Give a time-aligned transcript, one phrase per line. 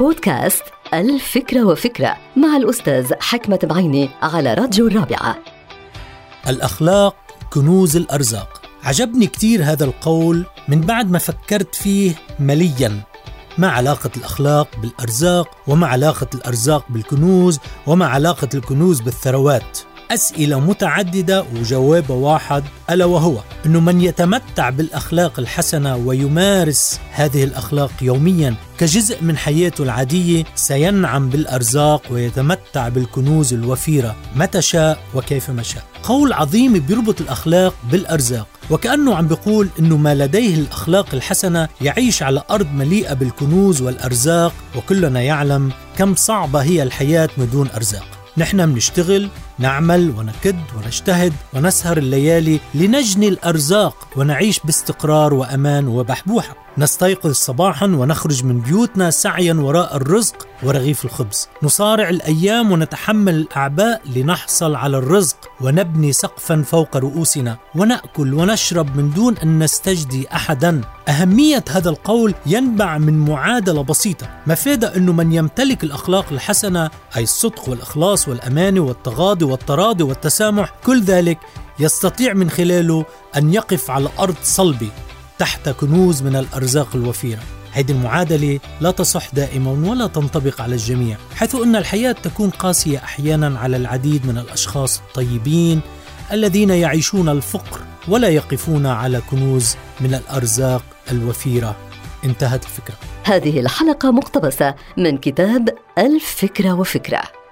[0.00, 0.62] بودكاست
[0.94, 5.36] الفكرة وفكرة مع الأستاذ حكمة بعيني على راديو الرابعة.
[6.48, 7.16] الأخلاق
[7.50, 8.62] كنوز الأرزاق.
[8.84, 13.00] عجبني كتير هذا القول من بعد ما فكرت فيه مليا.
[13.58, 19.78] ما علاقة الأخلاق بالأرزاق وما علاقة الأرزاق بالكنوز وما علاقة الكنوز بالثروات.
[20.10, 28.54] أسئلة متعددة وجوابها واحد ألا وهو أنه من يتمتع بالأخلاق الحسنة ويمارس هذه الأخلاق يوميا
[28.78, 34.16] كجزء من حياته العادية سينعم بالأرزاق ويتمتع بالكنوز الوفيرة.
[34.36, 35.84] متى شاء وكيفما شاء.
[36.02, 38.46] قول عظيم بيربط الأخلاق بالأرزاق.
[38.70, 45.22] وكأنه عم بيقول أنه ما لديه الأخلاق الحسنة يعيش على أرض مليئة بالكنوز والأرزاق وكلنا
[45.22, 48.13] يعلم كم صعبة هي الحياة من دون أرزاق.
[48.36, 56.56] نحن منشتغل نعمل ونكد ونجتهد ونسهر الليالي لنجني الأرزاق ونعيش باستقرار وأمان وبحبوحة.
[56.78, 61.48] نستيقظ صباحا ونخرج من بيوتنا سعيا وراء الرزق ورغيف الخبز.
[61.62, 65.36] نصارع الأيام ونتحمل الأعباء لنحصل على الرزق.
[65.60, 70.80] ونبني سقفا فوق رؤوسنا ونأكل ونشرب من دون أن نستجدي أحدا.
[71.08, 74.28] أهمية هذا القول ينبع من معادلة بسيطة.
[74.46, 81.38] مفادة أنه من يمتلك الأخلاق الحسنة أي الصدق والإخلاص والأمانة والتغاضي والتراضي والتسامح كل ذلك
[81.78, 83.04] يستطيع من خلاله
[83.36, 84.90] أن يقف على أرض صلبة
[85.38, 87.42] تحت كنوز من الأرزاق الوفيرة.
[87.74, 93.58] هذه المعادلة لا تصح دائما ولا تنطبق على الجميع حيث أن الحياة تكون قاسية أحيانا
[93.58, 95.80] على العديد من الأشخاص الطيبين
[96.32, 101.76] الذين يعيشون الفقر ولا يقفون على كنوز من الأرزاق الوفيرة.
[102.24, 102.94] انتهت الفكرة.
[103.24, 107.43] هذه الحلقة مقتبسة من كتاب الفكرة وفكرة.